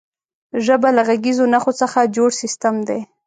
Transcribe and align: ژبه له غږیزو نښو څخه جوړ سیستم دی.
ژبه 0.65 0.89
له 0.97 1.01
غږیزو 1.07 1.45
نښو 1.53 1.71
څخه 1.81 2.11
جوړ 2.15 2.29
سیستم 2.41 2.75
دی. 2.87 2.99